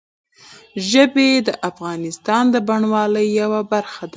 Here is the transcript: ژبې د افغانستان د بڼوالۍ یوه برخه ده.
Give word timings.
ژبې 0.89 1.29
د 1.47 1.49
افغانستان 1.69 2.43
د 2.53 2.55
بڼوالۍ 2.67 3.27
یوه 3.41 3.61
برخه 3.71 4.03
ده. 4.07 4.09